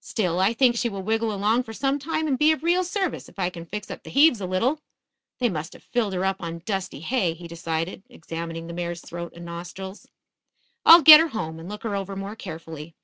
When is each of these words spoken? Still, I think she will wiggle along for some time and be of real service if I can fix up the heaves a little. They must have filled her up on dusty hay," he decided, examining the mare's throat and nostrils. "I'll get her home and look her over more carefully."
Still, 0.00 0.40
I 0.40 0.52
think 0.52 0.74
she 0.76 0.88
will 0.88 1.04
wiggle 1.04 1.32
along 1.32 1.62
for 1.62 1.72
some 1.72 2.00
time 2.00 2.26
and 2.26 2.36
be 2.36 2.50
of 2.50 2.64
real 2.64 2.82
service 2.82 3.28
if 3.28 3.38
I 3.38 3.50
can 3.50 3.64
fix 3.64 3.88
up 3.88 4.02
the 4.02 4.10
heaves 4.10 4.40
a 4.40 4.46
little. 4.46 4.80
They 5.38 5.48
must 5.48 5.74
have 5.74 5.84
filled 5.84 6.12
her 6.12 6.24
up 6.24 6.38
on 6.40 6.62
dusty 6.64 6.98
hay," 7.02 7.34
he 7.34 7.46
decided, 7.46 8.02
examining 8.10 8.66
the 8.66 8.74
mare's 8.74 9.00
throat 9.00 9.32
and 9.32 9.44
nostrils. 9.44 10.08
"I'll 10.84 11.02
get 11.02 11.20
her 11.20 11.28
home 11.28 11.60
and 11.60 11.68
look 11.68 11.84
her 11.84 11.94
over 11.94 12.16
more 12.16 12.34
carefully." 12.34 12.96